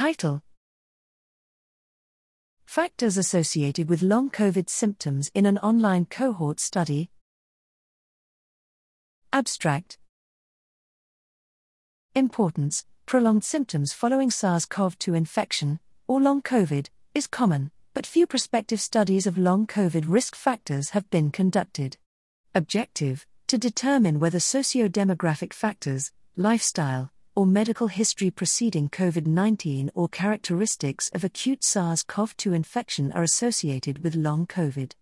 Title 0.00 0.40
Factors 2.64 3.18
associated 3.18 3.90
with 3.90 4.00
long 4.00 4.30
COVID 4.30 4.70
symptoms 4.70 5.30
in 5.34 5.44
an 5.44 5.58
online 5.58 6.06
cohort 6.06 6.58
study. 6.58 7.10
Abstract 9.30 9.98
Importance 12.14 12.86
Prolonged 13.04 13.44
symptoms 13.44 13.92
following 13.92 14.30
SARS 14.30 14.64
CoV 14.64 14.98
2 14.98 15.12
infection, 15.12 15.80
or 16.08 16.18
long 16.18 16.40
COVID, 16.40 16.88
is 17.14 17.26
common, 17.26 17.70
but 17.92 18.06
few 18.06 18.26
prospective 18.26 18.80
studies 18.80 19.26
of 19.26 19.36
long 19.36 19.66
COVID 19.66 20.06
risk 20.08 20.34
factors 20.34 20.88
have 20.96 21.10
been 21.10 21.30
conducted. 21.30 21.98
Objective 22.54 23.26
To 23.48 23.58
determine 23.58 24.18
whether 24.18 24.40
socio 24.40 24.88
demographic 24.88 25.52
factors, 25.52 26.10
lifestyle, 26.38 27.12
or 27.40 27.46
medical 27.46 27.86
history 27.86 28.30
preceding 28.30 28.90
COVID 28.90 29.26
19 29.26 29.90
or 29.94 30.10
characteristics 30.10 31.08
of 31.14 31.24
acute 31.24 31.64
SARS 31.64 32.02
CoV 32.02 32.36
2 32.36 32.52
infection 32.52 33.10
are 33.12 33.22
associated 33.22 34.04
with 34.04 34.14
long 34.14 34.46
COVID. 34.46 34.92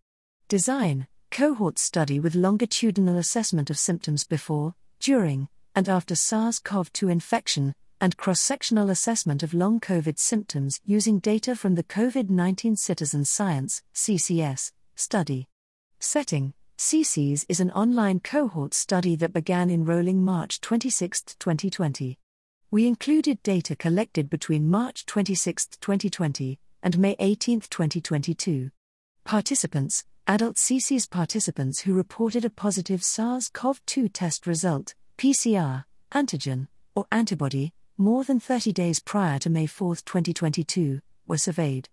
Design 0.46 1.08
Cohort 1.32 1.80
study 1.80 2.20
with 2.20 2.36
longitudinal 2.36 3.18
assessment 3.18 3.70
of 3.70 3.76
symptoms 3.76 4.22
before, 4.22 4.76
during, 5.00 5.48
and 5.74 5.88
after 5.88 6.14
SARS 6.14 6.60
CoV 6.60 6.92
2 6.92 7.08
infection, 7.08 7.74
and 8.00 8.16
cross 8.16 8.40
sectional 8.40 8.88
assessment 8.88 9.42
of 9.42 9.52
long 9.52 9.80
COVID 9.80 10.16
symptoms 10.16 10.78
using 10.84 11.18
data 11.18 11.56
from 11.56 11.74
the 11.74 11.82
COVID 11.82 12.30
19 12.30 12.76
Citizen 12.76 13.24
Science 13.24 13.82
CCS, 13.96 14.70
study. 14.94 15.48
Setting 15.98 16.54
CCS 16.78 17.46
is 17.48 17.58
an 17.58 17.72
online 17.72 18.20
cohort 18.20 18.74
study 18.74 19.16
that 19.16 19.32
began 19.32 19.70
enrolling 19.70 20.24
March 20.24 20.60
26, 20.60 21.34
2020. 21.40 22.16
We 22.70 22.86
included 22.86 23.42
data 23.42 23.74
collected 23.74 24.28
between 24.28 24.68
March 24.68 25.06
26, 25.06 25.68
2020, 25.80 26.58
and 26.82 26.98
May 26.98 27.16
18, 27.18 27.60
2022. 27.60 28.70
Participants, 29.24 30.04
adult 30.26 30.56
CCS 30.56 31.08
participants 31.08 31.80
who 31.80 31.94
reported 31.94 32.44
a 32.44 32.50
positive 32.50 33.02
SARS 33.02 33.48
CoV 33.48 33.80
2 33.86 34.10
test 34.10 34.46
result, 34.46 34.94
PCR, 35.16 35.84
antigen, 36.12 36.68
or 36.94 37.06
antibody, 37.10 37.72
more 37.96 38.22
than 38.22 38.38
30 38.38 38.74
days 38.74 39.00
prior 39.00 39.38
to 39.38 39.48
May 39.48 39.64
4, 39.64 39.96
2022, 39.96 41.00
were 41.26 41.38
surveyed. 41.38 41.88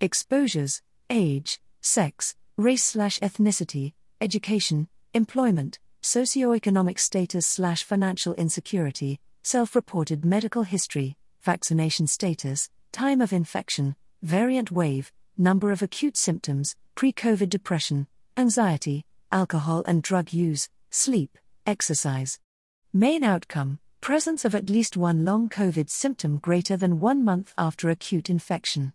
Exposures, 0.00 0.80
age, 1.10 1.60
sex, 1.82 2.34
race/ethnicity, 2.56 3.92
education, 4.22 4.88
employment, 5.12 5.78
socioeconomic 6.02 6.98
status/financial 6.98 8.32
insecurity, 8.36 9.20
self-reported 9.44 10.24
medical 10.24 10.62
history, 10.62 11.18
vaccination 11.42 12.06
status, 12.06 12.70
time 12.92 13.20
of 13.20 13.30
infection, 13.30 13.94
variant 14.22 14.70
wave, 14.70 15.12
number 15.36 15.70
of 15.70 15.82
acute 15.82 16.16
symptoms, 16.16 16.76
pre-COVID 16.94 17.50
depression, 17.50 18.06
anxiety, 18.38 19.04
alcohol 19.30 19.84
and 19.86 20.02
drug 20.02 20.32
use, 20.32 20.70
sleep, 20.88 21.36
exercise. 21.66 22.38
Main 22.90 23.22
outcome 23.22 23.78
presence 24.00 24.46
of 24.46 24.54
at 24.54 24.70
least 24.70 24.96
one 24.96 25.26
long 25.26 25.50
COVID 25.50 25.90
symptom 25.90 26.38
greater 26.38 26.76
than 26.76 26.98
one 26.98 27.22
month 27.22 27.52
after 27.58 27.90
acute 27.90 28.30
infection. 28.30 28.94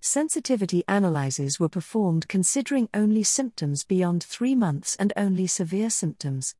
Sensitivity 0.00 0.84
analyses 0.86 1.58
were 1.58 1.68
performed 1.68 2.28
considering 2.28 2.88
only 2.94 3.24
symptoms 3.24 3.82
beyond 3.82 4.22
three 4.22 4.54
months 4.54 4.94
and 4.96 5.12
only 5.16 5.48
severe 5.48 5.90
symptoms. 5.90 6.54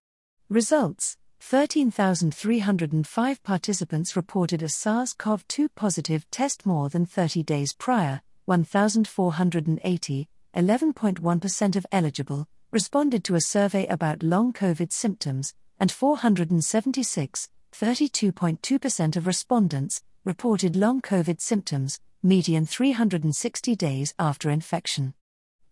Results 0.49 1.17
13,305 1.41 3.43
participants 3.43 4.17
reported 4.17 4.63
a 4.63 4.69
SARS 4.69 5.15
CoV 5.15 5.49
2 5.49 5.71
positive 5.71 6.31
test 6.31 6.67
more 6.67 6.91
than 6.91 7.07
30 7.07 7.43
days 7.43 7.73
prior, 7.73 8.21
1,480, 8.45 10.29
11.1% 10.55 11.77
of 11.77 11.87
eligible, 11.91 12.47
responded 12.71 13.25
to 13.25 13.35
a 13.35 13.41
survey 13.41 13.87
about 13.87 14.23
long 14.23 14.53
COVID 14.53 14.93
symptoms, 14.93 15.55
and 15.81 15.91
476, 15.91 17.49
32.2% 17.73 19.17
of 19.17 19.27
respondents 19.27 20.03
reported 20.25 20.77
long 20.77 21.01
COVID 21.01 21.41
symptoms, 21.41 21.99
median 22.23 22.67
360 22.67 23.75
days 23.77 24.13
after 24.19 24.51
infection. 24.51 25.15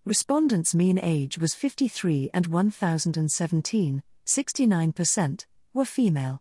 Respondents' 0.07 0.75
mean 0.75 0.99
age 1.03 1.37
was 1.37 1.55
53 1.55 2.31
and 2.33 2.47
1017, 2.47 4.03
69%, 4.25 5.45
were 5.77 5.85
female. 5.85 6.41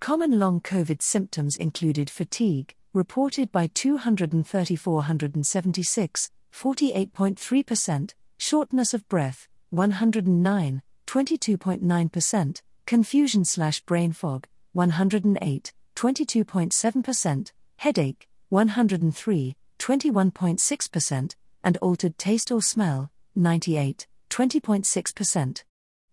Common 0.00 0.40
long 0.40 0.60
COVID 0.60 1.00
symptoms 1.00 1.56
included 1.56 2.10
fatigue, 2.10 2.74
reported 2.92 3.52
by 3.52 3.68
23476, 3.68 6.30
48.3%, 6.52 8.14
shortness 8.36 8.92
of 8.92 9.08
breath, 9.08 9.48
109, 9.70 10.82
22.9%, 11.06 12.62
confusion 12.84 13.44
slash 13.44 13.80
brain 13.82 14.10
fog, 14.12 14.48
108, 14.72 15.72
22.7%, 15.94 17.52
headache, 17.76 18.28
103, 18.48 19.56
21.6%, 19.78 21.36
and 21.62 21.76
altered 21.76 22.18
taste 22.18 22.50
or 22.50 22.60
smell, 22.60 23.12
98, 23.36 24.08
20.6%. 24.28 25.62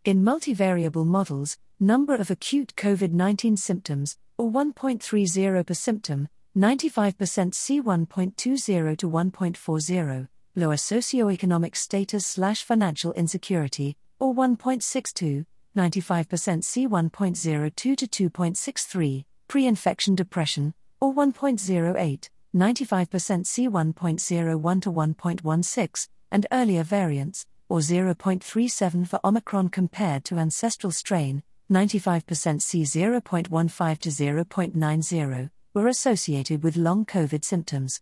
In 0.06 0.24
multivariable 0.24 1.06
models, 1.06 1.57
number 1.80 2.14
of 2.16 2.30
acute 2.30 2.74
COVID 2.76 3.14
19 3.14 3.56
symptoms, 3.56 4.18
or 4.38 4.52
1.30 4.52 5.66
per 5.66 5.74
symptom, 5.74 6.28
95% 6.58 7.66
CI 7.66 7.82
1.20 7.82 8.98
to 8.98 9.10
1.40, 9.10 10.28
lower 10.56 10.76
socioeconomic 10.76 11.76
status 11.76 12.26
slash 12.26 12.64
financial 12.64 13.14
insecurity, 13.14 13.96
or 14.20 14.36
1.62, 14.36 15.46
95% 15.78 16.74
CI 16.74 16.88
1.02 16.88 17.74
to 17.76 18.30
2.63, 18.30 19.26
pre 19.48 19.66
infection 19.66 20.16
depression, 20.16 20.74
or 21.00 21.14
1.08, 21.14 22.30
95% 22.56 23.56
CI 23.56 23.68
1.01 23.70 24.82
to 24.82 24.92
1.16, 24.92 26.08
and 26.32 26.46
earlier 26.52 26.84
variants, 26.84 27.46
or 27.70 27.80
0.37 27.80 29.08
for 29.08 29.20
Omicron 29.24 29.70
compared 29.70 30.26
to 30.26 30.38
ancestral 30.38 30.92
strain, 30.92 31.44
95% 31.72 32.68
CI 32.68 32.84
0.15 32.84 34.00
to 34.00 34.09
0.90, 34.09 35.50
were 35.75 35.88
associated 35.88 36.63
with 36.63 36.75
long 36.75 37.06
COVID 37.06 37.44
symptoms. 37.44 38.02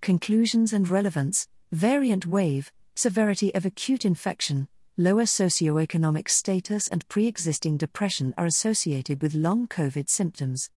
Conclusions 0.00 0.72
and 0.72 0.88
relevance 0.88 1.48
variant 1.72 2.24
wave, 2.24 2.72
severity 2.94 3.54
of 3.54 3.66
acute 3.66 4.04
infection, 4.04 4.68
lower 4.96 5.24
socioeconomic 5.24 6.28
status 6.28 6.88
and 6.88 7.06
pre 7.08 7.26
existing 7.26 7.76
depression 7.76 8.32
are 8.38 8.46
associated 8.46 9.20
with 9.20 9.34
long 9.34 9.66
COVID 9.66 10.08
symptoms. 10.08 10.70